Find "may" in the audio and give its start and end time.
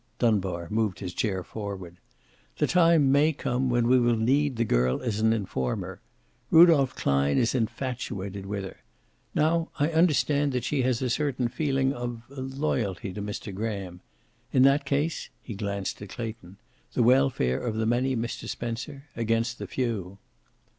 3.11-3.33